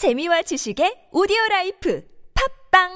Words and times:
재미와 0.00 0.40
지식의 0.40 1.12
오디오 1.12 1.36
라이프 1.50 2.02
팝빵 2.72 2.88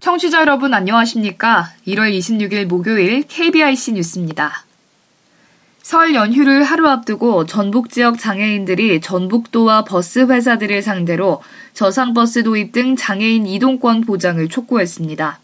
청취자 0.00 0.40
여러분 0.40 0.74
안녕하십니까? 0.74 1.70
1월 1.86 2.10
26일 2.10 2.64
목요일 2.64 3.22
KBIC 3.28 3.92
뉴스입니다. 3.92 4.63
설 5.84 6.14
연휴를 6.14 6.62
하루 6.62 6.88
앞두고 6.88 7.44
전북 7.44 7.90
지역 7.90 8.18
장애인들이 8.18 9.02
전북도와 9.02 9.84
버스 9.84 10.20
회사들을 10.20 10.80
상대로 10.80 11.42
저상버스 11.74 12.42
도입 12.42 12.72
등 12.72 12.96
장애인 12.96 13.46
이동권 13.46 14.00
보장을 14.00 14.48
촉구했습니다. 14.48 15.38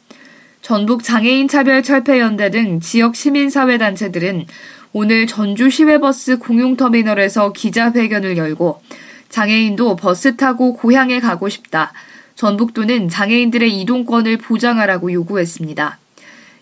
전북 0.62 1.04
장애인 1.04 1.46
차별 1.46 1.82
철폐연대 1.82 2.50
등 2.50 2.80
지역 2.80 3.16
시민사회단체들은 3.16 4.46
오늘 4.94 5.26
전주 5.26 5.68
시외버스 5.68 6.38
공용터미널에서 6.38 7.52
기자회견을 7.52 8.38
열고 8.38 8.80
장애인도 9.28 9.96
버스 9.96 10.36
타고 10.36 10.72
고향에 10.72 11.20
가고 11.20 11.50
싶다. 11.50 11.92
전북도는 12.36 13.10
장애인들의 13.10 13.78
이동권을 13.78 14.38
보장하라고 14.38 15.12
요구했습니다. 15.12 15.98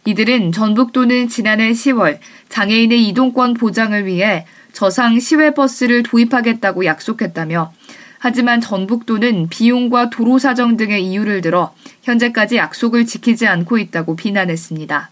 이들은 0.08 0.52
전북도는 0.52 1.28
지난해 1.28 1.70
10월 1.70 2.18
장애인의 2.48 3.08
이동권 3.08 3.52
보장을 3.52 4.06
위해 4.06 4.46
저상 4.72 5.20
시외버스를 5.20 6.02
도입하겠다고 6.02 6.86
약속했다며 6.86 7.74
하지만 8.18 8.62
전북도는 8.62 9.50
비용과 9.50 10.08
도로 10.08 10.38
사정 10.38 10.78
등의 10.78 11.04
이유를 11.04 11.42
들어 11.42 11.74
현재까지 12.04 12.56
약속을 12.56 13.04
지키지 13.04 13.46
않고 13.46 13.76
있다고 13.76 14.16
비난했습니다. 14.16 15.10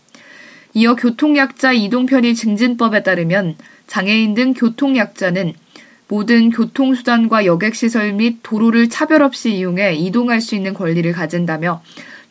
이어 0.72 0.94
교통약자 0.94 1.74
이동편의 1.74 2.34
증진법에 2.34 3.02
따르면 3.02 3.56
장애인 3.86 4.32
등 4.32 4.54
교통약자는 4.54 5.52
모든 6.08 6.48
교통수단과 6.48 7.44
여객시설 7.44 8.14
및 8.14 8.38
도로를 8.42 8.88
차별 8.88 9.20
없이 9.20 9.56
이용해 9.56 9.96
이동할 9.96 10.40
수 10.40 10.54
있는 10.54 10.72
권리를 10.72 11.12
가진다며 11.12 11.82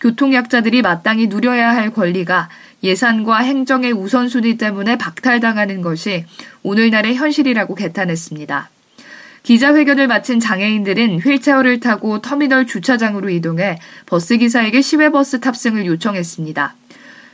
교통약자들이 0.06 0.84
마땅히 0.84 1.26
누려야 1.26 1.76
할 1.76 1.90
권리가 1.90 2.48
예산과 2.84 3.40
행정의 3.40 3.92
우선순위 3.92 4.58
때문에 4.58 5.00
박탈당하는 5.00 5.82
것이 5.82 6.26
오늘날의 6.62 7.16
현실이라고 7.16 7.74
개탄했습니다. 7.74 8.70
기자회견을 9.42 10.06
마친 10.06 10.40
장애인들은 10.40 11.22
휠체어를 11.22 11.80
타고 11.80 12.22
터미널 12.22 12.68
주차장으로 12.68 13.30
이동해 13.30 13.80
버스기사에게 14.06 14.84
시외버스 14.84 15.40
탑승을 15.40 15.88
요청했습니다. 15.88 16.76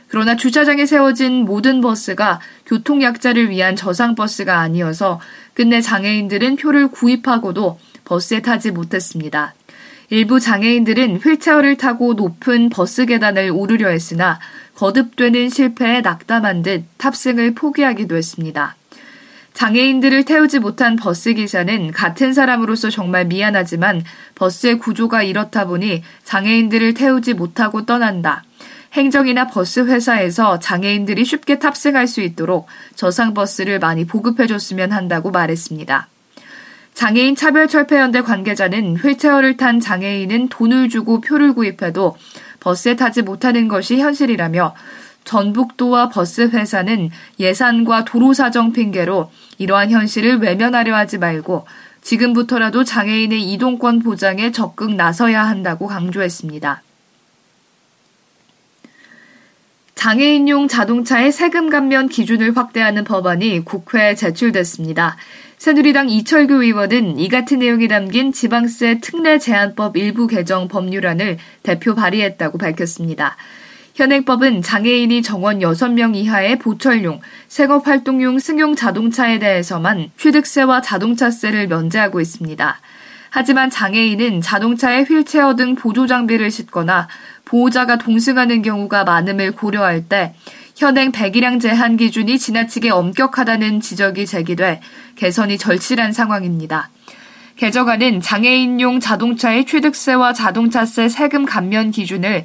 그러나 0.08 0.36
주차장에 0.36 0.86
세워진 0.86 1.44
모든 1.44 1.82
버스가 1.82 2.40
교통약자를 2.64 3.50
위한 3.50 3.76
저상버스가 3.76 4.60
아니어서 4.60 5.20
끝내 5.52 5.82
장애인들은 5.82 6.56
표를 6.56 6.88
구입하고도 6.88 7.78
버스에 8.06 8.40
타지 8.40 8.70
못했습니다. 8.70 9.54
일부 10.12 10.40
장애인들은 10.40 11.20
휠체어를 11.20 11.78
타고 11.78 12.12
높은 12.12 12.68
버스 12.68 13.06
계단을 13.06 13.50
오르려 13.50 13.88
했으나 13.88 14.38
거듭되는 14.74 15.48
실패에 15.48 16.02
낙담한 16.02 16.60
듯 16.60 16.84
탑승을 16.98 17.54
포기하기도 17.54 18.14
했습니다. 18.14 18.76
장애인들을 19.54 20.26
태우지 20.26 20.58
못한 20.58 20.96
버스 20.96 21.32
기사는 21.32 21.92
같은 21.92 22.34
사람으로서 22.34 22.90
정말 22.90 23.24
미안하지만 23.24 24.04
버스의 24.34 24.80
구조가 24.80 25.22
이렇다 25.22 25.64
보니 25.64 26.02
장애인들을 26.24 26.92
태우지 26.92 27.32
못하고 27.32 27.86
떠난다. 27.86 28.44
행정이나 28.92 29.46
버스 29.46 29.80
회사에서 29.80 30.58
장애인들이 30.58 31.24
쉽게 31.24 31.58
탑승할 31.58 32.06
수 32.06 32.20
있도록 32.20 32.66
저상 32.96 33.32
버스를 33.32 33.78
많이 33.78 34.04
보급해줬으면 34.04 34.92
한다고 34.92 35.30
말했습니다. 35.30 36.11
장애인 36.94 37.36
차별철폐연대 37.36 38.22
관계자는 38.22 38.96
휠체어를 38.96 39.56
탄 39.56 39.80
장애인은 39.80 40.48
돈을 40.48 40.88
주고 40.88 41.20
표를 41.20 41.54
구입해도 41.54 42.16
버스에 42.60 42.96
타지 42.96 43.22
못하는 43.22 43.66
것이 43.66 43.98
현실이라며 43.98 44.74
전북도와 45.24 46.08
버스 46.08 46.48
회사는 46.48 47.10
예산과 47.38 48.04
도로 48.04 48.34
사정 48.34 48.72
핑계로 48.72 49.30
이러한 49.58 49.90
현실을 49.90 50.38
외면하려 50.38 50.94
하지 50.94 51.18
말고 51.18 51.66
지금부터라도 52.02 52.84
장애인의 52.84 53.52
이동권 53.52 54.00
보장에 54.00 54.50
적극 54.50 54.94
나서야 54.94 55.44
한다고 55.44 55.86
강조했습니다. 55.86 56.82
장애인용 60.02 60.66
자동차의 60.66 61.30
세금 61.30 61.70
감면 61.70 62.08
기준을 62.08 62.56
확대하는 62.56 63.04
법안이 63.04 63.64
국회에 63.64 64.16
제출됐습니다. 64.16 65.16
새누리당 65.58 66.08
이철규 66.10 66.64
의원은 66.64 67.20
이 67.20 67.28
같은 67.28 67.60
내용이 67.60 67.86
담긴 67.86 68.32
지방세 68.32 68.98
특례 68.98 69.38
제한법 69.38 69.96
일부 69.96 70.26
개정 70.26 70.66
법률안을 70.66 71.38
대표 71.62 71.94
발의했다고 71.94 72.58
밝혔습니다. 72.58 73.36
현행법은 73.94 74.62
장애인이 74.62 75.22
정원 75.22 75.60
6명 75.60 76.16
이하의 76.16 76.58
보철용, 76.58 77.20
생업 77.46 77.86
활동용 77.86 78.40
승용 78.40 78.74
자동차에 78.74 79.38
대해서만 79.38 80.10
취득세와 80.16 80.80
자동차세를 80.80 81.68
면제하고 81.68 82.20
있습니다. 82.20 82.80
하지만 83.34 83.70
장애인은 83.70 84.42
자동차에 84.42 85.04
휠체어 85.04 85.56
등 85.56 85.74
보조 85.74 86.06
장비를 86.06 86.50
싣거나 86.50 87.08
보호자가 87.46 87.96
동승하는 87.96 88.60
경우가 88.60 89.04
많음을 89.04 89.52
고려할 89.52 90.06
때 90.06 90.34
현행 90.76 91.12
배기량 91.12 91.58
제한 91.58 91.96
기준이 91.96 92.38
지나치게 92.38 92.90
엄격하다는 92.90 93.80
지적이 93.80 94.26
제기돼 94.26 94.82
개선이 95.16 95.56
절실한 95.56 96.12
상황입니다. 96.12 96.90
개정안은 97.56 98.20
장애인용 98.20 99.00
자동차의 99.00 99.64
취득세와 99.64 100.34
자동차세 100.34 101.08
세금 101.08 101.46
감면 101.46 101.90
기준을 101.90 102.44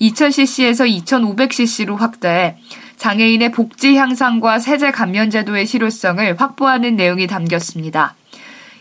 2000cc에서 0.00 1.04
2500cc로 1.04 1.96
확대해 1.96 2.56
장애인의 2.96 3.50
복지 3.50 3.96
향상과 3.96 4.60
세제 4.60 4.92
감면 4.92 5.30
제도의 5.30 5.66
실효성을 5.66 6.40
확보하는 6.40 6.94
내용이 6.94 7.26
담겼습니다. 7.26 8.14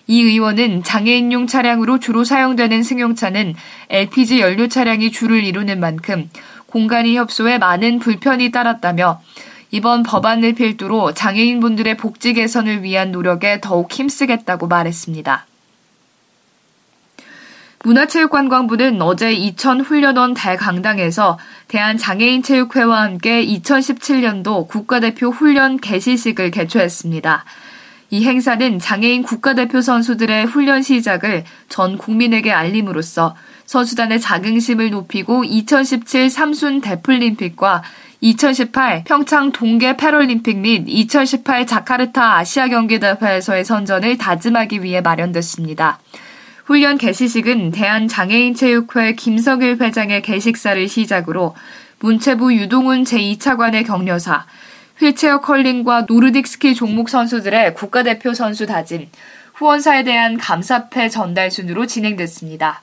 이 0.08 0.22
의원은 0.22 0.84
장애인용 0.84 1.48
차량으로 1.48 2.00
주로 2.00 2.24
사용되는 2.24 2.82
승용차는 2.82 3.56
LPG 3.90 4.40
연료 4.40 4.68
차량이 4.68 5.12
주를 5.12 5.44
이루는 5.44 5.80
만큼 5.80 6.30
공간이 6.68 7.18
협소해 7.18 7.58
많은 7.58 8.00
불편이 8.00 8.52
따랐다며 8.52 9.22
이번 9.70 10.04
법안을 10.04 10.54
필두로 10.54 11.14
장애인분들의 11.14 11.98
복지 11.98 12.34
개선을 12.34 12.84
위한 12.84 13.12
노력에 13.12 13.60
더욱 13.62 13.92
힘쓰겠다고 13.92 14.68
말했습니다. 14.68 15.46
문화체육관광부는 17.84 19.02
어제 19.02 19.34
이천 19.34 19.82
훈련원 19.82 20.34
대강당에서 20.34 21.38
대한장애인체육회와 21.68 23.02
함께 23.02 23.46
2017년도 23.46 24.68
국가대표 24.68 25.30
훈련 25.30 25.78
개시식을 25.78 26.52
개최했습니다. 26.52 27.46
이 28.10 28.24
행사는 28.24 28.80
장애인 28.80 29.24
국가대표 29.24 29.82
선수들의 29.82 30.46
훈련 30.46 30.82
시작을 30.82 31.44
전 31.68 31.98
국민에게 31.98 32.52
알림으로써 32.52 33.36
선수단의 33.66 34.22
자긍심을 34.22 34.92
높이고 34.92 35.44
2017 35.44 36.30
삼순 36.30 36.82
데플림픽과 36.82 37.84
2018 38.22 39.04
평창 39.04 39.52
동계 39.52 39.98
패럴림픽 39.98 40.58
및 40.58 40.86
2018 40.88 41.68
자카르타 41.68 42.38
아시아 42.38 42.70
경기 42.70 43.00
대회에서의 43.00 43.66
선전을 43.66 44.18
다짐하기 44.18 44.84
위해 44.84 45.02
마련됐습니다. 45.02 46.00
훈련 46.66 46.98
개시식은 46.98 47.72
대한장애인체육회 47.72 49.14
김석일 49.16 49.78
회장의 49.80 50.22
개식사를 50.22 50.88
시작으로 50.88 51.56
문체부 52.00 52.54
유동훈 52.54 53.04
제2차관의 53.04 53.86
격려사, 53.86 54.46
휠체어 55.00 55.42
컬링과 55.42 56.06
노르딕 56.08 56.48
스키 56.48 56.74
종목 56.74 57.10
선수들의 57.10 57.76
국가대표 57.76 58.34
선수 58.34 58.66
다짐, 58.66 59.10
후원사에 59.54 60.04
대한 60.04 60.38
감사패 60.38 61.10
전달 61.10 61.52
순으로 61.52 61.86
진행됐습니다. 61.86 62.82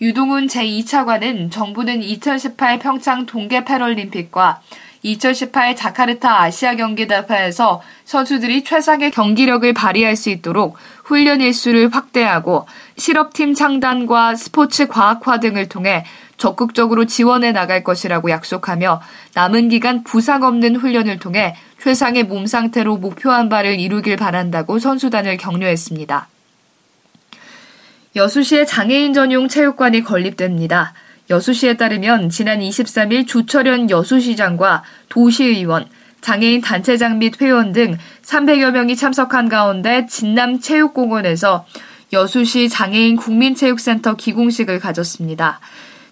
유동훈 0.00 0.46
제2차관은 0.46 1.50
정부는 1.50 2.02
2018 2.02 2.78
평창 2.78 3.26
동계 3.26 3.64
패럴림픽과 3.64 4.62
2018 5.02 5.76
자카르타 5.76 6.42
아시아 6.42 6.74
경기 6.74 7.06
대회에서 7.06 7.82
선수들이 8.04 8.64
최상의 8.64 9.10
경기력을 9.10 9.72
발휘할 9.72 10.14
수 10.14 10.30
있도록 10.30 10.76
훈련 11.04 11.40
일수를 11.40 11.88
확대하고 11.92 12.66
실업팀 12.96 13.54
창단과 13.54 14.36
스포츠 14.36 14.86
과학화 14.86 15.40
등을 15.40 15.68
통해 15.68 16.04
적극적으로 16.40 17.04
지원해 17.04 17.52
나갈 17.52 17.84
것이라고 17.84 18.30
약속하며 18.30 19.02
남은 19.34 19.68
기간 19.68 20.02
부상 20.02 20.42
없는 20.42 20.76
훈련을 20.76 21.18
통해 21.18 21.54
최상의 21.80 22.24
몸 22.24 22.46
상태로 22.46 22.96
목표한 22.96 23.50
바를 23.50 23.78
이루길 23.78 24.16
바란다고 24.16 24.78
선수단을 24.78 25.36
격려했습니다. 25.36 26.28
여수시의 28.16 28.66
장애인 28.66 29.12
전용 29.12 29.48
체육관이 29.48 30.02
건립됩니다. 30.02 30.94
여수시에 31.28 31.76
따르면 31.76 32.30
지난 32.30 32.60
23일 32.60 33.26
주철현 33.26 33.90
여수시장과 33.90 34.82
도시의원, 35.10 35.88
장애인 36.22 36.62
단체장 36.62 37.18
및 37.18 37.40
회원 37.40 37.72
등 37.72 37.98
300여 38.22 38.70
명이 38.72 38.96
참석한 38.96 39.50
가운데 39.50 40.06
진남 40.06 40.58
체육공원에서 40.58 41.66
여수시 42.14 42.70
장애인 42.70 43.16
국민체육센터 43.16 44.16
기공식을 44.16 44.80
가졌습니다. 44.80 45.60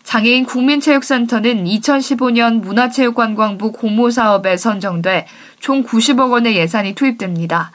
장애인 0.09 0.47
국민체육센터는 0.47 1.67
2015년 1.67 2.63
문화체육관광부 2.63 3.73
공모사업에 3.73 4.57
선정돼 4.57 5.27
총 5.61 5.85
90억 5.85 6.31
원의 6.31 6.57
예산이 6.57 6.95
투입됩니다. 6.95 7.73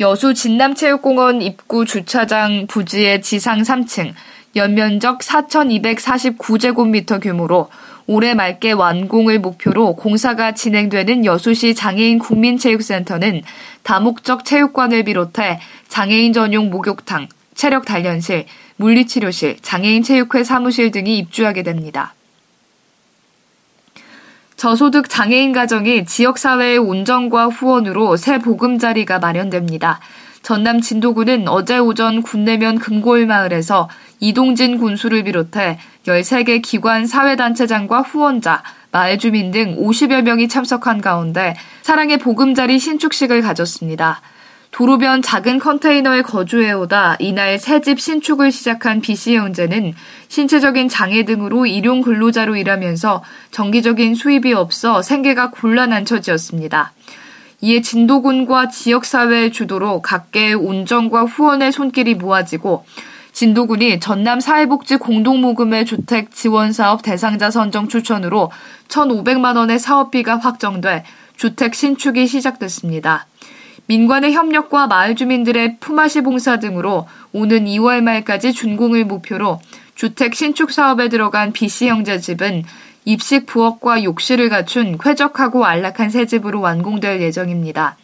여수 0.00 0.32
진남체육공원 0.32 1.42
입구 1.42 1.84
주차장 1.84 2.66
부지의 2.68 3.20
지상 3.20 3.60
3층, 3.60 4.14
연면적 4.56 5.18
4,249제곱미터 5.18 7.20
규모로 7.20 7.68
올해 8.06 8.32
말께 8.32 8.72
완공을 8.72 9.38
목표로 9.38 9.96
공사가 9.96 10.52
진행되는 10.52 11.26
여수시 11.26 11.74
장애인 11.74 12.18
국민체육센터는 12.18 13.42
다목적 13.82 14.46
체육관을 14.46 15.02
비롯해 15.02 15.60
장애인 15.88 16.32
전용 16.32 16.70
목욕탕, 16.70 17.28
체력 17.54 17.84
단련실, 17.84 18.46
물리치료실, 18.78 19.58
장애인 19.60 20.02
체육회 20.02 20.42
사무실 20.42 20.90
등이 20.90 21.18
입주하게 21.18 21.62
됩니다. 21.62 22.14
저소득 24.56 25.08
장애인 25.08 25.52
가정이 25.52 26.04
지역사회의 26.04 26.78
온정과 26.78 27.46
후원으로 27.46 28.16
새 28.16 28.38
보금자리가 28.38 29.20
마련됩니다. 29.20 30.00
전남 30.42 30.80
진도군은 30.80 31.46
어제 31.46 31.78
오전 31.78 32.22
군내면 32.22 32.78
금골마을에서 32.78 33.88
이동진 34.20 34.78
군수를 34.78 35.24
비롯해 35.24 35.78
13개 36.06 36.62
기관 36.62 37.06
사회단체장과 37.06 38.00
후원자, 38.00 38.62
마을 38.90 39.18
주민 39.18 39.50
등 39.50 39.76
50여 39.76 40.22
명이 40.22 40.48
참석한 40.48 41.00
가운데 41.00 41.54
사랑의 41.82 42.18
보금자리 42.18 42.78
신축식을 42.78 43.42
가졌습니다. 43.42 44.22
도로변 44.70 45.22
작은 45.22 45.58
컨테이너에 45.58 46.22
거주해오다 46.22 47.16
이날 47.18 47.58
새집 47.58 47.98
신축을 47.98 48.52
시작한 48.52 49.00
B씨 49.00 49.36
형제는 49.36 49.94
신체적인 50.28 50.88
장애 50.88 51.24
등으로 51.24 51.66
일용 51.66 52.02
근로자로 52.02 52.56
일하면서 52.56 53.22
정기적인 53.50 54.14
수입이 54.14 54.52
없어 54.52 55.02
생계가 55.02 55.50
곤란한 55.50 56.04
처지였습니다. 56.04 56.92
이에 57.60 57.80
진도군과 57.80 58.68
지역사회의 58.68 59.50
주도로 59.52 60.00
각계의 60.00 60.54
온정과 60.54 61.24
후원의 61.24 61.72
손길이 61.72 62.14
모아지고 62.14 62.84
진도군이 63.32 64.00
전남 64.00 64.40
사회복지 64.40 64.96
공동모금의 64.96 65.86
주택 65.86 66.32
지원사업 66.32 67.02
대상자 67.02 67.50
선정 67.50 67.88
추천으로 67.88 68.50
1,500만 68.88 69.56
원의 69.56 69.78
사업비가 69.78 70.36
확정돼 70.36 71.04
주택 71.36 71.74
신축이 71.74 72.26
시작됐습니다. 72.26 73.26
민관의 73.88 74.34
협력과 74.34 74.86
마을 74.86 75.16
주민들의 75.16 75.78
품앗이 75.80 76.22
봉사 76.22 76.58
등으로 76.58 77.08
오는 77.32 77.64
2월 77.64 78.02
말까지 78.02 78.52
준공을 78.52 79.06
목표로 79.06 79.60
주택 79.94 80.34
신축 80.34 80.70
사업에 80.70 81.08
들어간 81.08 81.52
B씨 81.52 81.88
형제 81.88 82.18
집은 82.18 82.64
입식 83.06 83.46
부엌과 83.46 84.04
욕실을 84.04 84.50
갖춘 84.50 84.98
쾌적하고 84.98 85.64
안락한 85.64 86.10
새 86.10 86.26
집으로 86.26 86.60
완공될 86.60 87.22
예정입니다. 87.22 87.96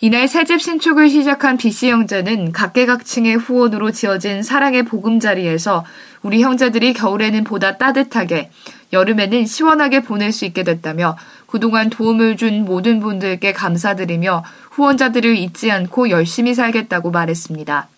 이날 0.00 0.26
새집 0.26 0.60
신축을 0.60 1.08
시작한 1.08 1.56
B씨 1.56 1.88
형제는 1.88 2.50
각계각층의 2.50 3.36
후원으로 3.36 3.92
지어진 3.92 4.42
사랑의 4.42 4.82
보금자리에서 4.82 5.84
우리 6.22 6.42
형제들이 6.42 6.92
겨울에는 6.92 7.44
보다 7.44 7.78
따뜻하게, 7.78 8.50
여름에는 8.92 9.46
시원하게 9.46 10.00
보낼 10.00 10.32
수 10.32 10.44
있게 10.44 10.64
됐다며 10.64 11.16
그동안 11.56 11.88
도움을 11.88 12.36
준 12.36 12.66
모든 12.66 13.00
분들께 13.00 13.54
감사드리며 13.54 14.44
후원자들을 14.72 15.38
잊지 15.38 15.72
않고 15.72 16.10
열심히 16.10 16.52
살겠다고 16.52 17.10
말했습니다. 17.10 17.88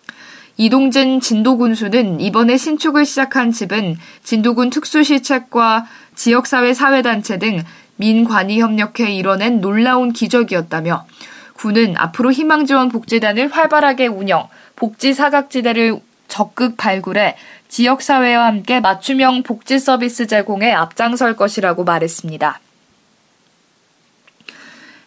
이동진 0.55 1.19
진도군수는 1.19 2.21
이번에 2.21 2.55
신축을 2.55 3.05
시작한 3.05 3.51
집은 3.51 3.97
진도군 4.23 4.69
특수시책과 4.69 5.87
지역사회 6.15 6.73
사회단체 6.73 7.37
등 7.37 7.61
민관이 7.97 8.61
협력해 8.61 9.11
이뤄낸 9.11 9.59
놀라운 9.59 10.13
기적이었다며 10.13 11.05
군은 11.51 11.95
앞으로 11.97 12.31
희망지원 12.31 12.87
복지단을 12.87 13.51
활발하게 13.51 14.07
운영, 14.07 14.47
복지 14.77 15.13
사각지대를 15.13 15.99
적극 16.29 16.77
발굴해 16.77 17.35
지역사회와 17.67 18.45
함께 18.45 18.79
맞춤형 18.79 19.43
복지 19.43 19.79
서비스 19.79 20.27
제공에 20.27 20.71
앞장설 20.71 21.35
것이라고 21.35 21.83
말했습니다. 21.83 22.61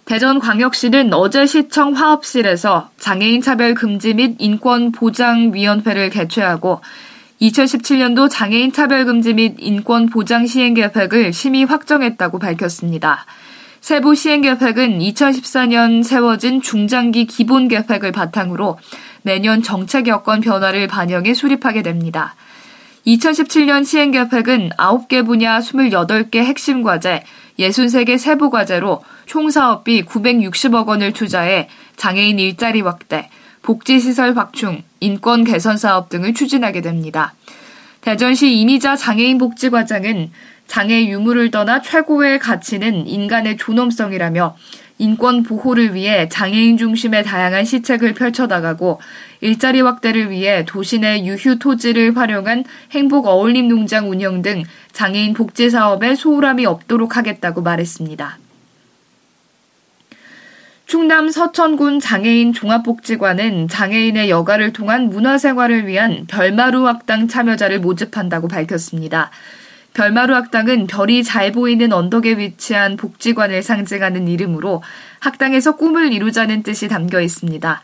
대전광역시는 0.04 1.12
어제 1.14 1.46
시청 1.46 1.94
화업실에서 1.94 2.90
장애인 2.98 3.40
차별 3.40 3.74
금지 3.74 4.14
및 4.14 4.36
인권 4.38 4.92
보장 4.92 5.54
위원회를 5.54 6.10
개최하고 6.10 6.80
2017년도 7.40 8.28
장애인 8.30 8.72
차별 8.72 9.04
금지 9.04 9.34
및 9.34 9.56
인권 9.58 10.06
보장 10.06 10.46
시행 10.46 10.74
계획을 10.74 11.32
심의 11.32 11.64
확정했다고 11.64 12.38
밝혔습니다. 12.38 13.26
세부 13.80 14.14
시행 14.14 14.42
계획은 14.42 15.00
2014년 15.00 16.04
세워진 16.04 16.62
중장기 16.62 17.26
기본 17.26 17.66
계획을 17.66 18.12
바탕으로 18.12 18.78
매년 19.22 19.62
정책 19.62 20.06
여건 20.06 20.40
변화를 20.40 20.86
반영해 20.86 21.34
수립하게 21.34 21.82
됩니다. 21.82 22.36
2017년 23.06 23.84
시행 23.84 24.12
계획은 24.12 24.70
9개 24.78 25.26
분야 25.26 25.58
28개 25.58 26.36
핵심 26.36 26.84
과제, 26.84 27.24
63개 27.58 28.18
세부 28.18 28.50
과제로 28.50 29.02
총 29.32 29.50
사업비 29.50 30.02
960억 30.02 30.88
원을 30.88 31.14
투자해 31.14 31.70
장애인 31.96 32.38
일자리 32.38 32.82
확대, 32.82 33.30
복지시설 33.62 34.36
확충, 34.36 34.82
인권 35.00 35.44
개선 35.44 35.78
사업 35.78 36.10
등을 36.10 36.34
추진하게 36.34 36.82
됩니다. 36.82 37.32
대전시 38.02 38.54
이미자 38.54 38.94
장애인 38.94 39.38
복지과장은 39.38 40.32
장애 40.66 41.06
유무를 41.06 41.50
떠나 41.50 41.80
최고의 41.80 42.40
가치는 42.40 43.06
인간의 43.06 43.56
존엄성이라며 43.56 44.54
인권 44.98 45.42
보호를 45.42 45.94
위해 45.94 46.28
장애인 46.28 46.76
중심의 46.76 47.24
다양한 47.24 47.64
시책을 47.64 48.12
펼쳐나가고 48.12 49.00
일자리 49.40 49.80
확대를 49.80 50.28
위해 50.30 50.66
도시 50.66 50.98
내 50.98 51.24
유휴 51.24 51.58
토지를 51.58 52.18
활용한 52.18 52.64
행복 52.90 53.26
어울림 53.26 53.68
농장 53.68 54.10
운영 54.10 54.42
등 54.42 54.64
장애인 54.92 55.32
복지 55.32 55.70
사업에 55.70 56.16
소홀함이 56.16 56.66
없도록 56.66 57.16
하겠다고 57.16 57.62
말했습니다. 57.62 58.41
충남 60.92 61.30
서천군 61.30 62.00
장애인 62.00 62.52
종합복지관은 62.52 63.68
장애인의 63.68 64.28
여가를 64.28 64.74
통한 64.74 65.08
문화생활을 65.08 65.86
위한 65.86 66.26
별마루 66.26 66.86
학당 66.86 67.28
참여자를 67.28 67.80
모집한다고 67.80 68.46
밝혔습니다. 68.46 69.30
별마루 69.94 70.34
학당은 70.34 70.86
별이 70.88 71.24
잘 71.24 71.50
보이는 71.50 71.90
언덕에 71.94 72.36
위치한 72.36 72.98
복지관을 72.98 73.62
상징하는 73.62 74.28
이름으로 74.28 74.82
학당에서 75.18 75.76
꿈을 75.76 76.12
이루자는 76.12 76.62
뜻이 76.62 76.88
담겨 76.88 77.22
있습니다. 77.22 77.80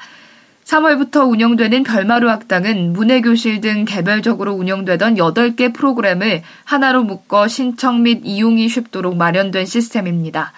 3월부터 0.65 1.31
운영되는 1.31 1.85
별마루 1.85 2.29
학당은 2.29 2.93
문해교실 2.93 3.62
등 3.62 3.87
개별적으로 3.87 4.53
운영되던 4.53 5.15
8개 5.15 5.73
프로그램을 5.73 6.43
하나로 6.65 7.05
묶어 7.05 7.49
신청 7.49 8.03
및 8.03 8.21
이용이 8.25 8.69
쉽도록 8.69 9.17
마련된 9.17 9.65
시스템입니다. 9.65 10.53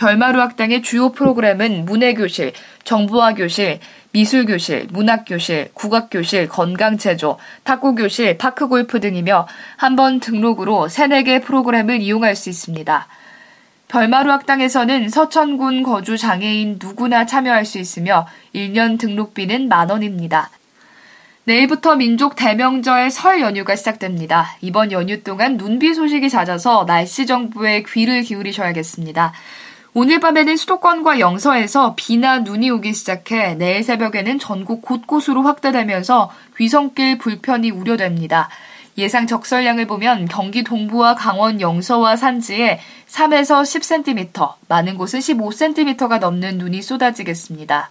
별마루 0.00 0.40
학당의 0.40 0.80
주요 0.80 1.12
프로그램은 1.12 1.84
문해교실, 1.84 2.54
정보화교실, 2.84 3.80
미술교실, 4.12 4.86
문학교실, 4.90 5.72
국악교실, 5.74 6.48
건강체조, 6.48 7.36
탁구교실, 7.64 8.38
파크골프 8.38 9.00
등이며 9.00 9.46
한 9.76 9.96
번 9.96 10.18
등록으로 10.18 10.88
3, 10.88 11.10
4개 11.10 11.44
프로그램을 11.44 12.00
이용할 12.00 12.34
수 12.34 12.48
있습니다. 12.48 13.06
별마루 13.88 14.32
학당에서는 14.32 15.10
서천군 15.10 15.82
거주 15.82 16.16
장애인 16.16 16.78
누구나 16.80 17.26
참여할 17.26 17.66
수 17.66 17.78
있으며 17.78 18.26
1년 18.54 18.98
등록비는 18.98 19.68
만 19.68 19.90
원입니다. 19.90 20.48
내일부터 21.44 21.96
민족 21.96 22.36
대명절 22.36 23.10
설 23.10 23.42
연휴가 23.42 23.76
시작됩니다. 23.76 24.56
이번 24.62 24.92
연휴 24.92 25.22
동안 25.22 25.58
눈비 25.58 25.92
소식이 25.92 26.30
잦아서 26.30 26.86
날씨 26.86 27.26
정보에 27.26 27.82
귀를 27.82 28.22
기울이셔야겠습니다. 28.22 29.34
오늘 29.92 30.20
밤에는 30.20 30.56
수도권과 30.56 31.18
영서에서 31.18 31.94
비나 31.96 32.38
눈이 32.38 32.70
오기 32.70 32.92
시작해 32.92 33.54
내일 33.54 33.82
새벽에는 33.82 34.38
전국 34.38 34.82
곳곳으로 34.82 35.42
확대되면서 35.42 36.30
귀성길 36.56 37.18
불편이 37.18 37.72
우려됩니다. 37.72 38.48
예상 38.98 39.26
적설량을 39.26 39.86
보면 39.86 40.26
경기 40.26 40.62
동부와 40.62 41.16
강원 41.16 41.60
영서와 41.60 42.14
산지에 42.14 42.78
3에서 43.08 43.62
10cm, 43.62 44.54
많은 44.68 44.96
곳은 44.96 45.18
15cm가 45.18 46.20
넘는 46.20 46.58
눈이 46.58 46.82
쏟아지겠습니다. 46.82 47.90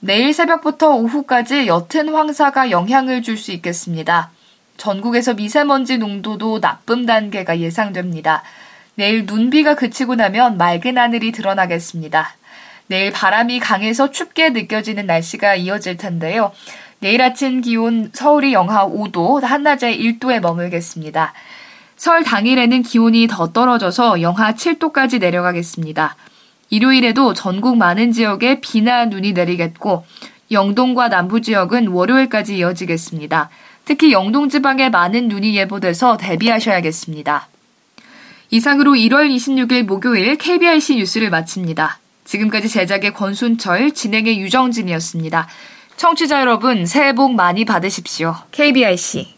내일 0.00 0.34
새벽부터 0.34 0.90
오후까지 0.96 1.68
옅은 1.68 2.08
황사가 2.08 2.72
영향을 2.72 3.22
줄 3.22 3.36
수 3.36 3.52
있겠습니다. 3.52 4.30
전국에서 4.76 5.34
미세먼지 5.34 5.98
농도도 5.98 6.60
나쁨 6.60 7.06
단계가 7.06 7.60
예상됩니다. 7.60 8.42
내일 8.96 9.26
눈비가 9.26 9.74
그치고 9.74 10.14
나면 10.14 10.56
맑은 10.56 10.98
하늘이 10.98 11.32
드러나겠습니다. 11.32 12.34
내일 12.86 13.12
바람이 13.12 13.60
강해서 13.60 14.10
춥게 14.10 14.50
느껴지는 14.50 15.06
날씨가 15.06 15.56
이어질 15.56 15.96
텐데요. 15.96 16.52
내일 17.00 17.22
아침 17.22 17.60
기온 17.60 18.10
서울이 18.12 18.52
영하 18.52 18.86
5도, 18.86 19.42
한낮에 19.42 19.96
1도에 19.96 20.40
머물겠습니다. 20.40 21.32
설 21.96 22.24
당일에는 22.24 22.82
기온이 22.82 23.26
더 23.26 23.52
떨어져서 23.52 24.20
영하 24.20 24.54
7도까지 24.54 25.20
내려가겠습니다. 25.20 26.16
일요일에도 26.70 27.34
전국 27.34 27.76
많은 27.76 28.12
지역에 28.12 28.60
비나 28.60 29.06
눈이 29.06 29.32
내리겠고 29.32 30.04
영동과 30.50 31.08
남부 31.08 31.40
지역은 31.40 31.88
월요일까지 31.88 32.58
이어지겠습니다. 32.58 33.50
특히 33.84 34.12
영동 34.12 34.48
지방에 34.48 34.88
많은 34.88 35.28
눈이 35.28 35.56
예보돼서 35.56 36.16
대비하셔야겠습니다. 36.16 37.48
이상으로 38.50 38.92
1월 38.92 39.34
26일 39.34 39.84
목요일 39.84 40.36
KBIC 40.36 40.96
뉴스를 40.96 41.30
마칩니다. 41.30 41.98
지금까지 42.24 42.68
제작의 42.68 43.12
권순철, 43.14 43.92
진행의 43.92 44.38
유정진이었습니다. 44.40 45.48
청취자 45.96 46.40
여러분, 46.40 46.86
새해 46.86 47.14
복 47.14 47.34
많이 47.34 47.64
받으십시오. 47.64 48.34
KBIC. 48.50 49.34